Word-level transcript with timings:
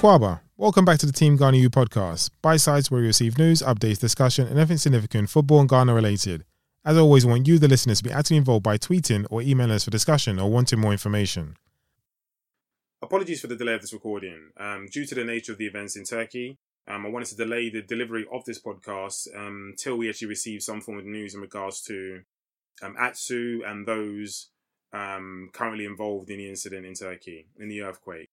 Akwaba, 0.00 0.40
welcome 0.56 0.86
back 0.86 0.98
to 0.98 1.04
the 1.04 1.12
Team 1.12 1.36
Ghana 1.36 1.58
U 1.58 1.68
podcast, 1.68 2.30
by 2.40 2.56
sites 2.56 2.90
where 2.90 3.02
we 3.02 3.06
receive 3.06 3.36
news, 3.36 3.60
updates, 3.60 3.98
discussion, 3.98 4.46
and 4.46 4.56
anything 4.56 4.78
significant 4.78 5.28
football 5.28 5.60
and 5.60 5.68
Ghana 5.68 5.92
related. 5.92 6.46
As 6.86 6.96
always, 6.96 7.26
we 7.26 7.32
want 7.32 7.46
you, 7.46 7.58
the 7.58 7.68
listeners, 7.68 7.98
to 7.98 8.04
be 8.04 8.10
actively 8.10 8.38
involved 8.38 8.62
by 8.62 8.78
tweeting 8.78 9.26
or 9.28 9.42
emailing 9.42 9.72
us 9.72 9.84
for 9.84 9.90
discussion 9.90 10.40
or 10.40 10.50
wanting 10.50 10.80
more 10.80 10.92
information. 10.92 11.54
Apologies 13.02 13.42
for 13.42 13.48
the 13.48 13.56
delay 13.56 13.74
of 13.74 13.82
this 13.82 13.92
recording. 13.92 14.52
Um, 14.56 14.86
due 14.90 15.04
to 15.04 15.14
the 15.14 15.22
nature 15.22 15.52
of 15.52 15.58
the 15.58 15.66
events 15.66 15.96
in 15.96 16.04
Turkey, 16.04 16.56
um, 16.88 17.04
I 17.04 17.10
wanted 17.10 17.28
to 17.28 17.36
delay 17.36 17.68
the 17.68 17.82
delivery 17.82 18.24
of 18.32 18.42
this 18.46 18.58
podcast 18.58 19.28
um, 19.36 19.74
till 19.76 19.98
we 19.98 20.08
actually 20.08 20.28
receive 20.28 20.62
some 20.62 20.80
form 20.80 20.98
of 20.98 21.04
news 21.04 21.34
in 21.34 21.42
regards 21.42 21.82
to 21.82 22.22
um, 22.82 22.96
Atsu 22.98 23.60
and 23.66 23.86
those 23.86 24.48
um, 24.94 25.50
currently 25.52 25.84
involved 25.84 26.30
in 26.30 26.38
the 26.38 26.48
incident 26.48 26.86
in 26.86 26.94
Turkey, 26.94 27.48
in 27.58 27.68
the 27.68 27.82
earthquake. 27.82 28.30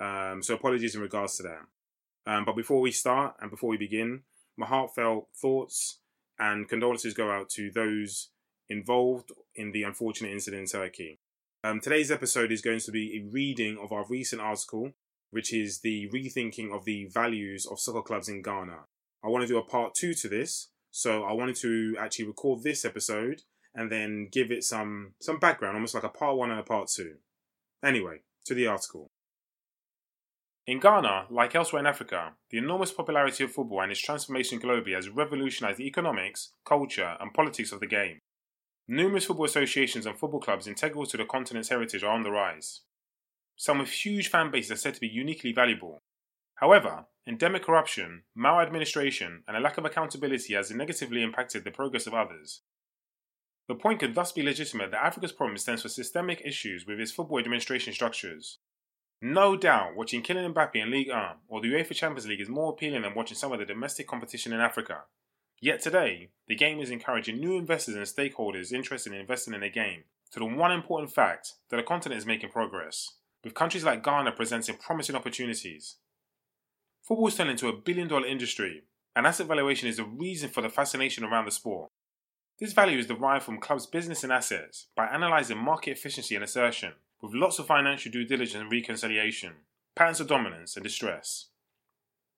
Um, 0.00 0.42
so 0.42 0.54
apologies 0.54 0.94
in 0.94 1.00
regards 1.00 1.36
to 1.36 1.44
that. 1.44 2.30
Um, 2.30 2.44
but 2.44 2.56
before 2.56 2.80
we 2.80 2.90
start 2.90 3.36
and 3.40 3.50
before 3.50 3.70
we 3.70 3.76
begin, 3.76 4.22
my 4.56 4.66
heartfelt 4.66 5.28
thoughts 5.40 6.00
and 6.38 6.68
condolences 6.68 7.14
go 7.14 7.30
out 7.30 7.48
to 7.50 7.70
those 7.70 8.30
involved 8.68 9.30
in 9.54 9.72
the 9.72 9.84
unfortunate 9.84 10.32
incident 10.32 10.62
in 10.62 10.80
Turkey. 10.80 11.20
Um, 11.62 11.80
today's 11.80 12.10
episode 12.10 12.52
is 12.52 12.60
going 12.60 12.80
to 12.80 12.90
be 12.90 13.16
a 13.16 13.32
reading 13.32 13.78
of 13.82 13.92
our 13.92 14.04
recent 14.08 14.42
article, 14.42 14.92
which 15.30 15.52
is 15.52 15.80
the 15.80 16.08
rethinking 16.12 16.74
of 16.74 16.84
the 16.84 17.08
values 17.12 17.66
of 17.70 17.80
soccer 17.80 18.02
clubs 18.02 18.28
in 18.28 18.42
Ghana. 18.42 18.80
I 19.24 19.28
want 19.28 19.42
to 19.42 19.48
do 19.48 19.58
a 19.58 19.64
part 19.64 19.94
two 19.94 20.14
to 20.14 20.28
this, 20.28 20.70
so 20.90 21.24
I 21.24 21.32
wanted 21.32 21.56
to 21.56 21.96
actually 21.98 22.26
record 22.26 22.62
this 22.62 22.84
episode 22.84 23.42
and 23.74 23.90
then 23.90 24.28
give 24.30 24.50
it 24.50 24.64
some 24.64 25.14
some 25.20 25.38
background, 25.38 25.76
almost 25.76 25.94
like 25.94 26.04
a 26.04 26.08
part 26.08 26.36
one 26.36 26.50
and 26.50 26.60
a 26.60 26.64
part 26.64 26.88
two. 26.88 27.16
Anyway, 27.84 28.20
to 28.46 28.54
the 28.54 28.66
article. 28.66 29.10
In 30.66 30.80
Ghana, 30.80 31.26
like 31.30 31.54
elsewhere 31.54 31.78
in 31.78 31.86
Africa, 31.86 32.32
the 32.50 32.58
enormous 32.58 32.90
popularity 32.90 33.44
of 33.44 33.52
football 33.52 33.82
and 33.82 33.92
its 33.92 34.00
transformation 34.00 34.60
globally 34.60 34.96
has 34.96 35.08
revolutionized 35.08 35.78
the 35.78 35.86
economics, 35.86 36.50
culture, 36.64 37.16
and 37.20 37.32
politics 37.32 37.70
of 37.70 37.78
the 37.78 37.86
game. 37.86 38.18
Numerous 38.88 39.26
football 39.26 39.46
associations 39.46 40.06
and 40.06 40.18
football 40.18 40.40
clubs 40.40 40.66
integral 40.66 41.06
to 41.06 41.16
the 41.16 41.24
continent's 41.24 41.68
heritage 41.68 42.02
are 42.02 42.12
on 42.12 42.24
the 42.24 42.32
rise. 42.32 42.80
Some 43.54 43.78
with 43.78 43.90
huge 43.90 44.28
fan 44.28 44.50
bases 44.50 44.72
are 44.72 44.76
said 44.76 44.94
to 44.94 45.00
be 45.00 45.06
uniquely 45.06 45.52
valuable. 45.52 46.00
However, 46.56 47.06
endemic 47.28 47.62
corruption, 47.62 48.24
maladministration, 48.34 49.44
and 49.46 49.56
a 49.56 49.60
lack 49.60 49.78
of 49.78 49.84
accountability 49.84 50.54
has 50.54 50.72
negatively 50.72 51.22
impacted 51.22 51.62
the 51.62 51.70
progress 51.70 52.08
of 52.08 52.14
others. 52.14 52.62
The 53.68 53.76
point 53.76 54.00
could 54.00 54.16
thus 54.16 54.32
be 54.32 54.42
legitimate 54.42 54.90
that 54.90 55.04
Africa's 55.04 55.32
problem 55.32 55.58
stems 55.58 55.82
from 55.82 55.90
systemic 55.90 56.42
issues 56.44 56.86
with 56.86 56.98
its 56.98 57.12
football 57.12 57.38
administration 57.38 57.92
structures. 57.92 58.58
No 59.22 59.56
doubt, 59.56 59.96
watching 59.96 60.22
Kylian 60.22 60.52
Mbappe 60.52 60.76
in 60.76 60.90
Ligue 60.90 61.08
1 61.08 61.36
or 61.48 61.60
the 61.60 61.68
UEFA 61.68 61.94
Champions 61.94 62.26
League 62.26 62.40
is 62.40 62.48
more 62.48 62.72
appealing 62.72 63.02
than 63.02 63.14
watching 63.14 63.36
some 63.36 63.50
of 63.52 63.58
the 63.58 63.64
domestic 63.64 64.06
competition 64.06 64.52
in 64.52 64.60
Africa. 64.60 65.04
Yet 65.60 65.80
today, 65.80 66.28
the 66.48 66.54
game 66.54 66.80
is 66.80 66.90
encouraging 66.90 67.40
new 67.40 67.56
investors 67.56 67.94
and 67.94 68.04
stakeholders 68.04 68.72
interested 68.72 69.14
in 69.14 69.20
investing 69.20 69.54
in 69.54 69.60
the 69.60 69.70
game 69.70 70.04
to 70.32 70.38
the 70.38 70.44
one 70.44 70.70
important 70.70 71.12
fact 71.12 71.54
that 71.70 71.78
the 71.78 71.82
continent 71.82 72.18
is 72.18 72.26
making 72.26 72.50
progress, 72.50 73.12
with 73.42 73.54
countries 73.54 73.84
like 73.84 74.04
Ghana 74.04 74.32
presenting 74.32 74.76
promising 74.76 75.16
opportunities. 75.16 75.96
Football 77.02 77.28
is 77.28 77.36
turning 77.36 77.52
into 77.52 77.68
a 77.68 77.76
billion 77.76 78.08
dollar 78.08 78.26
industry, 78.26 78.82
and 79.14 79.26
asset 79.26 79.46
valuation 79.46 79.88
is 79.88 79.96
the 79.96 80.04
reason 80.04 80.50
for 80.50 80.60
the 80.60 80.68
fascination 80.68 81.24
around 81.24 81.46
the 81.46 81.50
sport. 81.50 81.90
This 82.58 82.72
value 82.72 82.98
is 82.98 83.06
derived 83.06 83.44
from 83.44 83.60
clubs' 83.60 83.86
business 83.86 84.24
and 84.24 84.32
assets 84.32 84.86
by 84.96 85.06
analysing 85.06 85.58
market 85.58 85.90
efficiency 85.90 86.34
and 86.34 86.44
assertion 86.44 86.94
with 87.20 87.34
lots 87.34 87.58
of 87.58 87.66
financial 87.66 88.10
due 88.10 88.24
diligence 88.24 88.60
and 88.60 88.72
reconciliation, 88.72 89.52
patterns 89.94 90.20
of 90.20 90.28
dominance 90.28 90.76
and 90.76 90.82
distress. 90.84 91.46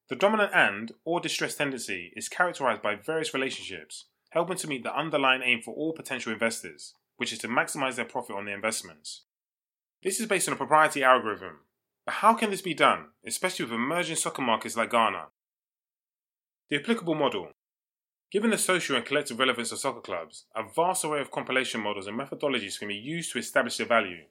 The 0.09 0.17
dominant 0.17 0.53
and 0.55 0.93
or 1.05 1.21
distress 1.21 1.55
tendency 1.55 2.13
is 2.17 2.29
characterized 2.29 2.83
by 2.83 2.95
various 2.95 3.35
relationships, 3.35 4.07
helping 4.31 4.57
to 4.57 4.67
meet 4.67 4.83
the 4.83 4.97
underlying 4.97 5.43
aim 5.43 5.61
for 5.63 5.75
all 5.75 5.93
potential 5.93 6.33
investors, 6.33 6.95
which 7.17 7.33
is 7.33 7.39
to 7.41 7.49
maximize 7.49 7.97
their 7.97 8.05
profit 8.05 8.35
on 8.35 8.47
their 8.47 8.55
investments. 8.55 9.25
This 10.03 10.19
is 10.19 10.27
based 10.27 10.49
on 10.49 10.55
a 10.55 10.57
proprietary 10.57 11.05
algorithm, 11.05 11.61
but 12.05 12.15
how 12.15 12.35
can 12.35 12.51
this 12.51 12.63
be 12.63 12.75
done, 12.75 13.09
especially 13.27 13.67
with 13.67 13.75
emerging 13.75 14.17
soccer 14.17 14.43
markets 14.43 14.77
like 14.77 14.91
Ghana? 14.91 15.27
The 16.71 16.77
applicable 16.77 17.15
model. 17.15 17.51
Given 18.31 18.51
the 18.51 18.59
social 18.59 18.95
and 18.95 19.07
collective 19.07 19.39
relevance 19.39 19.73
of 19.73 19.79
soccer 19.79 20.03
clubs, 20.03 20.45
a 20.55 20.63
vast 20.63 21.03
array 21.03 21.21
of 21.21 21.31
compilation 21.31 21.81
models 21.81 22.07
and 22.07 22.19
methodologies 22.19 22.79
can 22.79 22.89
be 22.89 22.95
used 22.95 23.33
to 23.33 23.39
establish 23.39 23.79
their 23.79 23.87
value, 23.87 24.25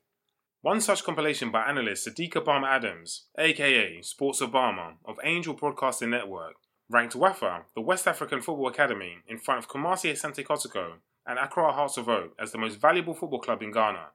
one 0.61 0.81
such 0.81 1.03
compilation 1.03 1.49
by 1.49 1.63
analyst 1.63 2.07
Sadiq 2.07 2.33
Obama 2.33 2.67
Adams, 2.67 3.25
aka 3.39 4.01
Sports 4.03 4.41
Obama, 4.41 4.93
of 5.03 5.19
Angel 5.23 5.55
Broadcasting 5.55 6.11
Network, 6.11 6.55
ranked 6.89 7.15
WAFA, 7.15 7.63
the 7.73 7.81
West 7.81 8.07
African 8.07 8.41
Football 8.41 8.67
Academy, 8.67 9.17
in 9.27 9.39
front 9.39 9.63
of 9.63 9.69
Kumasi 9.69 10.11
Asante 10.11 10.45
Kotoko 10.45 10.97
and 11.25 11.39
Accra 11.39 11.73
Hearts 11.73 11.97
of 11.97 12.07
Oak 12.07 12.35
as 12.39 12.51
the 12.51 12.57
most 12.57 12.79
valuable 12.79 13.15
football 13.15 13.39
club 13.39 13.63
in 13.63 13.71
Ghana. 13.71 14.09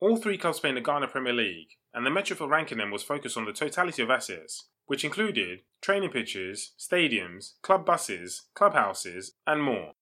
All 0.00 0.16
three 0.16 0.38
clubs 0.38 0.58
play 0.58 0.70
in 0.70 0.74
the 0.74 0.80
Ghana 0.80 1.08
Premier 1.08 1.32
League, 1.32 1.76
and 1.94 2.04
the 2.04 2.10
metric 2.10 2.38
for 2.38 2.48
ranking 2.48 2.78
them 2.78 2.90
was 2.90 3.02
focused 3.02 3.36
on 3.36 3.44
the 3.44 3.52
totality 3.52 4.02
of 4.02 4.10
assets, 4.10 4.64
which 4.86 5.04
included 5.04 5.60
training 5.80 6.10
pitches, 6.10 6.72
stadiums, 6.78 7.52
club 7.62 7.84
buses, 7.84 8.42
clubhouses, 8.54 9.32
and 9.46 9.62
more. 9.62 9.92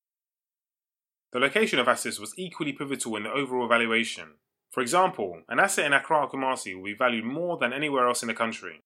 The 1.33 1.41
location 1.41 1.79
of 1.79 1.89
assets 1.89 2.21
was 2.21 2.35
equally 2.37 2.73
pivotal 2.73 3.17
in 3.17 3.25
the 3.25 3.33
overall 3.33 3.67
valuation, 3.67 4.35
for 4.75 4.81
example, 4.81 5.43
an 5.49 5.61
asset 5.61 5.87
in 5.87 5.93
Accra 5.93 6.27
Kumasi 6.27 6.75
will 6.75 6.83
be 6.83 6.95
valued 6.95 7.25
more 7.25 7.57
than 7.57 7.73
anywhere 7.73 8.09
else 8.09 8.25
in 8.25 8.27
the 8.27 8.35
country. 8.35 8.83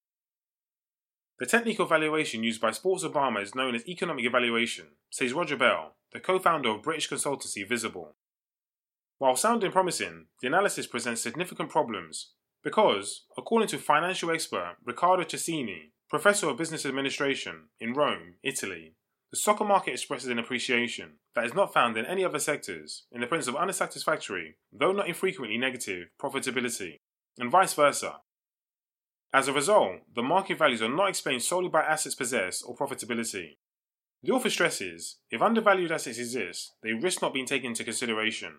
The 1.39 1.47
technical 1.47 1.87
valuation 1.87 2.43
used 2.43 2.61
by 2.61 2.73
Sports 2.73 3.05
Obama 3.05 3.43
is 3.43 3.55
known 3.55 3.75
as 3.75 3.89
economic 3.89 4.27
evaluation, 4.27 4.89
says 5.09 5.33
Roger 5.33 5.57
Bell, 5.57 5.95
the 6.13 6.21
co 6.21 6.39
founder 6.39 6.69
of 6.69 6.83
British 6.83 7.09
consultancy 7.09 7.67
Vysyble. 7.67 8.13
While 9.17 9.35
sounding 9.35 9.73
promising, 9.73 10.27
the 10.43 10.49
analysis 10.49 10.87
presents 10.87 11.23
significant 11.23 11.71
problems 11.71 12.33
because, 12.69 13.25
according 13.39 13.67
to 13.67 13.79
financial 13.79 14.31
expert 14.31 14.77
Riccardo 14.85 15.25
Cecchini, 15.25 15.93
professor 16.11 16.51
of 16.51 16.59
business 16.59 16.85
administration 16.85 17.71
in 17.81 17.95
Rome, 17.95 18.35
Italy, 18.43 18.93
the 19.31 19.39
soccer 19.39 19.65
market 19.65 19.93
expresses 19.93 20.29
an 20.29 20.39
appreciation 20.39 21.13
that 21.35 21.47
is 21.47 21.55
not 21.55 21.73
found 21.73 21.97
in 21.97 22.05
any 22.05 22.27
other 22.27 22.39
sectors 22.39 23.07
in 23.11 23.23
the 23.23 23.27
presence 23.27 23.49
of 23.49 23.57
unsatisfactory, 23.57 24.57
though 24.71 24.93
not 24.93 25.09
infrequently 25.09 25.57
negative, 25.57 26.09
profitability, 26.23 26.97
and 27.39 27.51
vice 27.51 27.73
versa. 27.73 28.17
As 29.33 29.49
a 29.49 29.55
result, 29.55 30.01
the 30.15 30.23
market 30.23 30.59
values 30.59 30.83
are 30.83 30.95
not 30.95 31.09
explained 31.09 31.43
solely 31.43 31.71
by 31.71 31.81
assets 31.81 32.15
possessed 32.15 32.63
or 32.67 32.77
profitability. 32.77 33.57
The 34.23 34.33
author 34.33 34.51
stresses 34.51 35.17
if 35.31 35.41
undervalued 35.41 35.91
assets 35.91 36.19
exist, 36.19 36.75
they 36.83 36.93
risk 36.93 37.23
not 37.23 37.33
being 37.33 37.47
taken 37.47 37.69
into 37.69 37.83
consideration. 37.85 38.57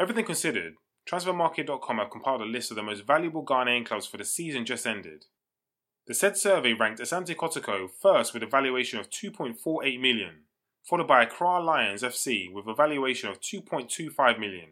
Everything 0.00 0.24
considered, 0.24 0.72
Transfermarkt.com 1.08 1.98
have 1.98 2.10
compiled 2.10 2.42
a 2.42 2.44
list 2.44 2.70
of 2.70 2.76
the 2.76 2.82
most 2.82 3.06
valuable 3.06 3.44
Ghanaian 3.44 3.86
clubs 3.86 4.06
for 4.06 4.16
the 4.16 4.24
season 4.24 4.64
just 4.64 4.86
ended. 4.86 5.26
The 6.06 6.14
said 6.14 6.36
survey 6.36 6.72
ranked 6.72 7.00
Asante 7.00 7.34
Kotoko 7.34 7.88
first 7.90 8.34
with 8.34 8.42
a 8.42 8.46
valuation 8.46 8.98
of 8.98 9.10
2.48 9.10 10.00
million, 10.00 10.42
followed 10.84 11.08
by 11.08 11.22
Accra 11.22 11.60
Lions 11.60 12.02
FC 12.02 12.52
with 12.52 12.66
a 12.66 12.74
valuation 12.74 13.28
of 13.28 13.40
2.25 13.40 14.38
million, 14.38 14.70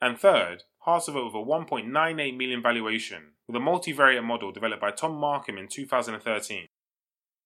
and 0.00 0.18
third, 0.18 0.64
Hearts 0.80 1.08
of 1.08 1.16
Oak 1.16 1.34
with 1.34 1.42
a 1.42 1.46
1.98 1.46 2.36
million 2.36 2.62
valuation, 2.62 3.32
with 3.46 3.56
a 3.56 3.58
multivariate 3.58 4.24
model 4.24 4.52
developed 4.52 4.80
by 4.80 4.90
Tom 4.90 5.14
Markham 5.16 5.58
in 5.58 5.68
2013. 5.68 6.66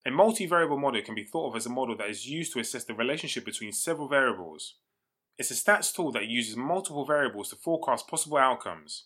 A 0.05 0.09
multivariable 0.09 0.79
model 0.79 1.01
can 1.01 1.15
be 1.15 1.25
thought 1.25 1.49
of 1.49 1.55
as 1.57 1.65
a 1.65 1.69
model 1.69 1.97
that 1.97 2.09
is 2.09 2.27
used 2.27 2.53
to 2.53 2.59
assess 2.59 2.83
the 2.83 2.93
relationship 2.93 3.43
between 3.43 3.73
several 3.73 4.07
variables. 4.07 4.75
It's 5.37 5.51
a 5.51 5.53
stats 5.53 5.93
tool 5.93 6.13
that 6.13 6.27
uses 6.27 6.55
multiple 6.55 7.05
variables 7.05 7.49
to 7.49 7.57
forecast 7.57 8.07
possible 8.07 8.37
outcomes. 8.37 9.05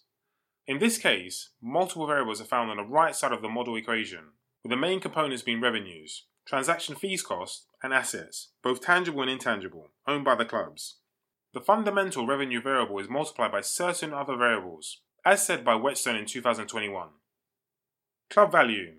In 0.67 0.77
this 0.77 0.99
case, 0.99 1.49
multiple 1.59 2.05
variables 2.05 2.39
are 2.39 2.45
found 2.45 2.69
on 2.69 2.77
the 2.77 2.83
right 2.83 3.15
side 3.15 3.31
of 3.31 3.41
the 3.41 3.49
model 3.49 3.75
equation, 3.75 4.33
with 4.63 4.69
the 4.69 4.77
main 4.77 4.99
components 4.99 5.41
being 5.41 5.59
revenues, 5.59 6.25
transaction 6.45 6.95
fees 6.95 7.23
cost, 7.23 7.65
and 7.81 7.93
assets, 7.93 8.49
both 8.61 8.81
tangible 8.81 9.23
and 9.23 9.31
intangible, 9.31 9.89
owned 10.07 10.23
by 10.23 10.35
the 10.35 10.45
clubs. 10.45 10.97
The 11.55 11.61
fundamental 11.61 12.27
revenue 12.27 12.61
variable 12.61 12.99
is 12.99 13.09
multiplied 13.09 13.51
by 13.51 13.61
certain 13.61 14.13
other 14.13 14.35
variables, 14.35 15.01
as 15.25 15.43
said 15.43 15.65
by 15.65 15.73
Whetstone 15.73 16.15
in 16.15 16.27
2021. 16.27 17.09
Club 18.29 18.51
value. 18.51 18.97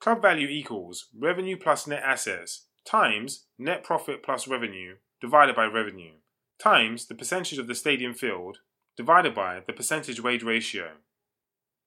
Club 0.00 0.22
value 0.22 0.48
equals 0.48 1.08
revenue 1.14 1.58
plus 1.58 1.86
net 1.86 2.02
assets 2.02 2.68
times 2.86 3.44
net 3.58 3.84
profit 3.84 4.22
plus 4.22 4.48
revenue 4.48 4.96
divided 5.20 5.54
by 5.54 5.66
revenue 5.66 6.14
times 6.62 7.06
the 7.06 7.14
percentage 7.14 7.58
of 7.58 7.66
the 7.66 7.74
stadium 7.74 8.14
filled 8.14 8.58
divided 8.96 9.34
by 9.34 9.60
the 9.66 9.72
percentage 9.72 10.22
wage 10.22 10.42
ratio. 10.42 10.92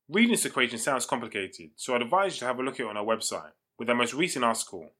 Reading 0.09 0.31
this 0.31 0.45
equation 0.45 0.77
sounds 0.77 1.05
complicated, 1.05 1.69
so 1.75 1.95
I'd 1.95 2.01
advise 2.01 2.35
you 2.35 2.39
to 2.39 2.45
have 2.45 2.59
a 2.59 2.63
look 2.63 2.75
at 2.75 2.85
it 2.85 2.89
on 2.89 2.97
our 2.97 3.05
website 3.05 3.51
with 3.79 3.89
our 3.89 3.95
most 3.95 4.13
recent 4.13 4.43
article. 4.43 4.91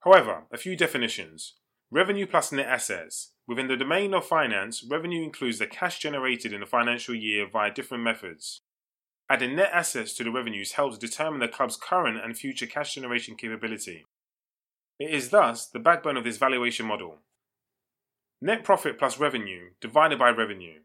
However, 0.00 0.44
a 0.52 0.58
few 0.58 0.76
definitions. 0.76 1.54
Revenue 1.90 2.26
plus 2.26 2.52
net 2.52 2.66
assets. 2.66 3.32
Within 3.46 3.66
the 3.66 3.76
domain 3.76 4.12
of 4.12 4.26
finance, 4.26 4.84
revenue 4.88 5.24
includes 5.24 5.58
the 5.58 5.66
cash 5.66 5.98
generated 5.98 6.52
in 6.52 6.60
the 6.60 6.66
financial 6.66 7.14
year 7.14 7.48
via 7.50 7.72
different 7.72 8.04
methods. 8.04 8.60
adding 9.30 9.56
net 9.56 9.70
assets 9.72 10.14
to 10.14 10.24
the 10.24 10.30
revenues 10.30 10.72
helps 10.72 10.98
determine 10.98 11.40
the 11.40 11.48
club's 11.48 11.76
current 11.76 12.18
and 12.22 12.36
future 12.36 12.66
cash 12.66 12.94
generation 12.94 13.36
capability. 13.36 14.06
It 14.98 15.10
is 15.10 15.30
thus 15.30 15.66
the 15.66 15.78
backbone 15.78 16.16
of 16.16 16.24
this 16.24 16.38
valuation 16.38 16.86
model. 16.86 17.18
Net 18.40 18.62
profit 18.62 18.98
plus 18.98 19.18
revenue 19.18 19.70
divided 19.80 20.16
by 20.16 20.30
revenue. 20.30 20.80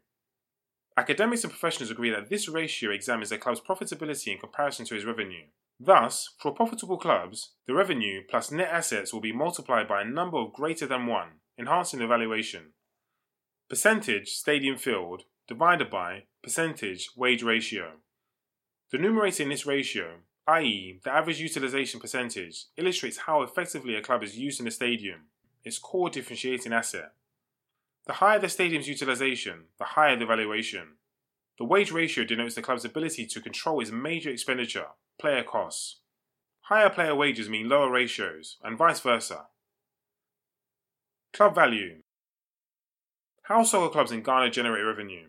Academics 0.96 1.44
and 1.44 1.52
professionals 1.52 1.90
agree 1.90 2.10
that 2.10 2.28
this 2.28 2.48
ratio 2.48 2.90
examines 2.90 3.30
a 3.30 3.38
club's 3.38 3.60
profitability 3.60 4.32
in 4.32 4.38
comparison 4.38 4.84
to 4.86 4.96
its 4.96 5.04
revenue. 5.04 5.44
Thus, 5.78 6.34
for 6.38 6.52
profitable 6.52 6.98
clubs, 6.98 7.52
the 7.68 7.74
revenue 7.74 8.22
plus 8.28 8.50
net 8.50 8.68
assets 8.72 9.12
will 9.12 9.20
be 9.20 9.32
multiplied 9.32 9.86
by 9.86 10.02
a 10.02 10.04
number 10.04 10.38
of 10.38 10.52
greater 10.52 10.86
than 10.86 11.06
1, 11.06 11.28
enhancing 11.56 12.00
the 12.00 12.08
valuation. 12.08 12.72
Percentage 13.68 14.30
stadium 14.30 14.76
filled 14.76 15.22
divided 15.46 15.90
by 15.90 16.24
percentage 16.42 17.10
wage 17.16 17.44
ratio. 17.44 17.92
The 18.90 18.98
numerator 18.98 19.44
in 19.44 19.48
this 19.48 19.66
ratio, 19.66 20.18
i.e., 20.48 21.00
the 21.04 21.12
average 21.12 21.40
utilization 21.40 22.00
percentage, 22.00 22.66
illustrates 22.76 23.18
how 23.18 23.42
effectively 23.42 23.94
a 23.94 24.02
club 24.02 24.24
is 24.24 24.36
used 24.36 24.58
in 24.58 24.64
the 24.64 24.72
stadium, 24.72 25.28
its 25.64 25.78
core 25.78 26.10
differentiating 26.10 26.72
asset. 26.72 27.12
The 28.06 28.14
higher 28.14 28.38
the 28.38 28.48
stadium's 28.48 28.88
utilization, 28.88 29.66
the 29.78 29.84
higher 29.84 30.16
the 30.18 30.26
valuation. 30.26 30.96
The 31.58 31.64
wage 31.64 31.90
ratio 31.90 32.24
denotes 32.24 32.54
the 32.54 32.62
club's 32.62 32.84
ability 32.84 33.26
to 33.26 33.40
control 33.40 33.80
its 33.80 33.90
major 33.90 34.30
expenditure, 34.30 34.88
player 35.18 35.42
costs. 35.42 36.00
Higher 36.68 36.90
player 36.90 37.14
wages 37.14 37.48
mean 37.48 37.68
lower 37.68 37.90
ratios, 37.90 38.58
and 38.62 38.76
vice 38.76 39.00
versa. 39.00 39.46
Club 41.32 41.54
value. 41.54 42.02
How 43.44 43.62
soccer 43.62 43.92
clubs 43.92 44.12
in 44.12 44.22
Ghana 44.22 44.50
generate 44.50 44.84
revenue? 44.84 45.28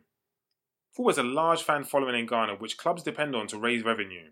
Football 0.95 1.12
has 1.12 1.18
a 1.18 1.24
large 1.24 1.63
fan 1.63 1.83
following 1.83 2.19
in 2.19 2.25
Ghana, 2.25 2.56
which 2.56 2.77
clubs 2.77 3.04
depend 3.04 3.36
on 3.36 3.48
to 3.48 3.57
raise 3.57 3.83
revenue. 3.83 4.31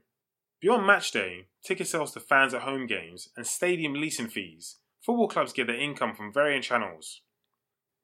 Beyond 0.62 0.88
match 0.88 1.12
day, 1.12 1.48
ticket 1.64 1.88
sales 1.88 2.14
to 2.14 2.22
fans 2.22 2.54
at 2.54 2.62
home 2.62 2.88
games, 2.88 3.30
and 3.36 3.46
stadium 3.46 3.94
leasing 3.94 4.28
fees, 4.28 4.78
football 5.02 5.28
clubs 5.28 5.52
get 5.52 5.68
their 5.68 5.80
income 5.80 6.16
from 6.16 6.32
varying 6.32 6.62
channels. 6.62 7.22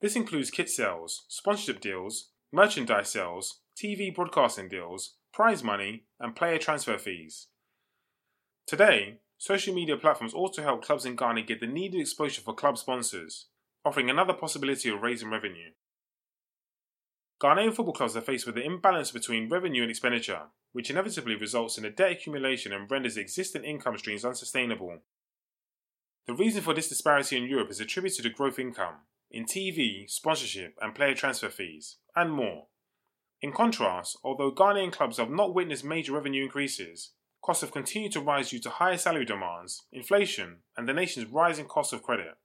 This 0.02 0.16
includes 0.16 0.50
kit 0.50 0.70
sales, 0.70 1.26
sponsorship 1.28 1.82
deals, 1.82 2.30
merchandise 2.52 3.10
sales, 3.10 3.60
TV 3.78 4.14
broadcasting 4.14 4.70
deals, 4.70 5.16
prize 5.34 5.64
money, 5.64 6.06
and 6.20 6.36
player 6.36 6.58
transfer 6.58 6.98
fees. 6.98 7.48
Today, 8.66 9.20
social 9.38 9.74
media 9.74 9.98
platforms 9.98 10.34
also 10.34 10.62
help 10.62 10.84
clubs 10.84 11.06
in 11.06 11.16
Ghana 11.16 11.42
get 11.44 11.60
the 11.60 11.68
needed 11.68 12.00
exposure 12.00 12.42
for 12.42 12.54
club 12.54 12.78
sponsors, 12.78 13.48
offering 13.84 14.10
another 14.10 14.34
possibility 14.34 14.90
of 14.90 15.02
raising 15.02 15.30
revenue. 15.30 15.72
Ghanaian 17.42 17.74
football 17.74 17.94
clubs 17.94 18.18
are 18.18 18.22
faced 18.22 18.46
with 18.46 18.56
the 18.56 18.66
imbalance 18.66 19.12
between 19.12 19.50
revenue 19.50 19.82
and 19.82 19.90
expenditure, 19.90 20.44
which 20.74 20.90
inevitably 20.90 21.36
results 21.36 21.78
in 21.78 21.86
a 21.86 21.90
debt 21.90 22.12
accumulation 22.12 22.74
and 22.74 22.90
renders 22.92 23.18
existing 23.18 23.64
income 23.64 23.98
streams 23.98 24.26
unsustainable. 24.26 25.00
The 26.28 26.34
reason 26.34 26.62
for 26.62 26.74
this 26.74 26.90
disparity 26.90 27.38
in 27.38 27.46
Europe 27.46 27.72
is 27.72 27.80
attributed 27.80 28.24
to 28.24 28.30
growth 28.30 28.60
income, 28.60 28.96
in 29.32 29.46
TV, 29.46 30.10
sponsorship, 30.10 30.76
and 30.82 30.96
player 30.96 31.14
transfer 31.14 31.50
fees, 31.50 31.98
and 32.16 32.32
more. 32.32 32.68
In 33.42 33.52
contrast, 33.52 34.18
although 34.24 34.52
Ghanaian 34.52 34.92
clubs 34.92 35.18
have 35.18 35.30
not 35.30 35.54
witnessed 35.54 35.84
major 35.84 36.14
revenue 36.14 36.44
increases, 36.44 37.12
costs 37.42 37.62
have 37.62 37.72
continued 37.72 38.12
to 38.14 38.20
rise 38.20 38.50
due 38.50 38.60
to 38.60 38.70
higher 38.70 38.98
salary 38.98 39.26
demands, 39.26 39.84
inflation, 39.92 40.58
and 40.76 40.88
the 40.88 40.94
nation's 40.94 41.28
rising 41.28 41.66
cost 41.66 41.94
of 41.94 42.04
credit. 42.04 42.36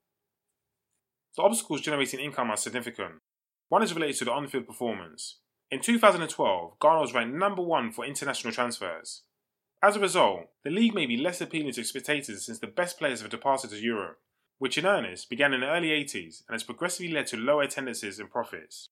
The 1.35 1.43
obstacles 1.43 1.81
generating 1.81 2.21
income 2.21 2.49
are 2.49 2.57
significant, 2.57 3.15
one 3.67 3.81
is 3.81 3.93
related 3.93 4.17
to 4.19 4.25
the 4.25 4.31
on 4.31 4.47
field 4.47 4.67
performance. 4.67 5.39
In 5.71 5.81
2012, 5.81 6.79
Ghana 6.79 7.01
was 7.01 7.13
ranked 7.13 7.35
number 7.35 7.63
one 7.63 7.91
for 7.91 8.05
international 8.05 8.53
transfers. 8.53 9.23
As 9.81 9.95
a 9.95 9.99
result, 9.99 10.49
the 10.63 10.69
league 10.69 10.93
may 10.93 11.05
be 11.05 11.17
less 11.17 11.41
appealing 11.41 11.73
to 11.73 11.83
spectators 11.83 12.45
since 12.45 12.59
the 12.59 12.67
best 12.67 12.99
players 12.99 13.21
have 13.21 13.31
departed 13.31 13.71
to 13.71 13.81
Europe, 13.81 14.19
which 14.57 14.77
in 14.77 14.85
earnest 14.85 15.29
began 15.29 15.53
in 15.53 15.61
the 15.61 15.67
early 15.67 15.89
80s 15.89 16.43
and 16.47 16.53
has 16.55 16.63
progressively 16.63 17.11
led 17.11 17.27
to 17.27 17.37
lower 17.37 17.63
attendances 17.63 18.19
and 18.19 18.29
profits. 18.29 18.89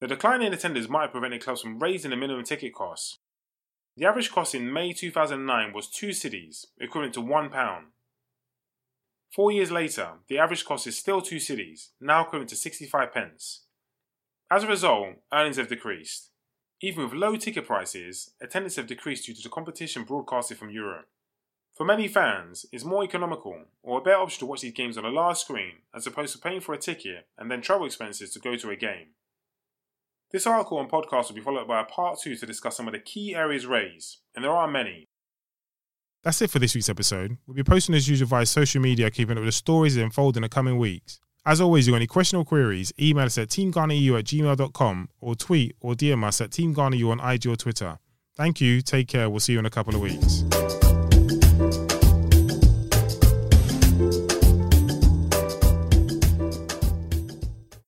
The 0.00 0.08
decline 0.08 0.42
in 0.42 0.54
attendance 0.54 0.88
might 0.88 1.02
have 1.02 1.12
prevented 1.12 1.42
clubs 1.42 1.60
from 1.60 1.78
raising 1.78 2.10
the 2.10 2.16
minimum 2.16 2.44
ticket 2.44 2.74
costs. 2.74 3.18
The 3.96 4.06
average 4.06 4.30
cost 4.30 4.54
in 4.54 4.72
May 4.72 4.92
2009 4.92 5.72
was 5.74 5.88
two 5.88 6.08
cedis, 6.08 6.64
equivalent 6.78 7.14
to 7.14 7.22
£1. 7.22 7.82
Four 9.30 9.52
years 9.52 9.70
later, 9.70 10.12
the 10.28 10.38
average 10.38 10.64
cost 10.64 10.86
is 10.86 10.98
still 10.98 11.20
two 11.20 11.36
cedis, 11.36 11.90
now 12.00 12.22
equivalent 12.22 12.48
to 12.50 12.56
65 12.56 13.12
pence. 13.12 13.66
As 14.50 14.64
a 14.64 14.68
result, 14.68 15.16
earnings 15.32 15.58
have 15.58 15.68
decreased. 15.68 16.30
Even 16.80 17.04
with 17.04 17.12
low 17.12 17.36
ticket 17.36 17.66
prices, 17.66 18.32
attendance 18.40 18.76
have 18.76 18.86
decreased 18.86 19.26
due 19.26 19.34
to 19.34 19.42
the 19.42 19.50
competition 19.50 20.04
broadcasted 20.04 20.56
from 20.56 20.70
Europe. 20.70 21.06
For 21.80 21.86
many 21.86 22.08
fans, 22.08 22.66
it's 22.72 22.84
more 22.84 23.04
economical 23.04 23.56
or 23.82 24.00
a 24.00 24.02
better 24.02 24.18
option 24.18 24.40
to 24.40 24.44
watch 24.44 24.60
these 24.60 24.74
games 24.74 24.98
on 24.98 25.06
a 25.06 25.08
large 25.08 25.38
screen 25.38 25.76
as 25.94 26.06
opposed 26.06 26.34
to 26.34 26.38
paying 26.38 26.60
for 26.60 26.74
a 26.74 26.78
ticket 26.78 27.26
and 27.38 27.50
then 27.50 27.62
travel 27.62 27.86
expenses 27.86 28.34
to 28.34 28.38
go 28.38 28.54
to 28.54 28.68
a 28.68 28.76
game. 28.76 29.14
This 30.30 30.46
article 30.46 30.78
and 30.78 30.90
podcast 30.90 31.28
will 31.28 31.36
be 31.36 31.40
followed 31.40 31.66
by 31.66 31.80
a 31.80 31.86
part 31.86 32.20
two 32.20 32.36
to 32.36 32.44
discuss 32.44 32.76
some 32.76 32.86
of 32.86 32.92
the 32.92 32.98
key 32.98 33.34
areas 33.34 33.64
raised, 33.64 34.18
and 34.36 34.44
there 34.44 34.52
are 34.52 34.68
many, 34.68 35.08
that's 36.22 36.42
it 36.42 36.50
for 36.50 36.58
this 36.58 36.74
week's 36.74 36.90
episode. 36.90 37.38
We'll 37.46 37.54
be 37.54 37.64
posting 37.64 37.94
as 37.94 38.06
usual 38.06 38.28
via 38.28 38.44
social 38.44 38.82
media, 38.82 39.10
keeping 39.10 39.38
up 39.38 39.40
with 39.40 39.48
the 39.48 39.52
stories 39.52 39.94
that 39.94 40.02
unfold 40.02 40.36
in 40.36 40.42
the 40.42 40.50
coming 40.50 40.76
weeks. 40.76 41.18
As 41.46 41.62
always, 41.62 41.84
if 41.84 41.86
you 41.86 41.92
got 41.92 41.96
any 41.96 42.06
question 42.06 42.38
or 42.38 42.44
queries, 42.44 42.92
email 43.00 43.24
us 43.24 43.38
at 43.38 43.48
teamghanaeu 43.48 44.18
at 44.18 44.26
gmail.com 44.26 45.08
or 45.22 45.34
tweet 45.34 45.76
or 45.80 45.94
DM 45.94 46.24
us 46.24 46.42
at 46.42 46.50
teamghanaeu 46.50 47.10
on 47.10 47.20
IG 47.20 47.46
or 47.46 47.56
Twitter. 47.56 47.98
Thank 48.36 48.60
you, 48.60 48.82
take 48.82 49.08
care, 49.08 49.30
we'll 49.30 49.40
see 49.40 49.54
you 49.54 49.58
in 49.58 49.64
a 49.64 49.70
couple 49.70 49.94
of 49.94 50.02
weeks. 50.02 50.44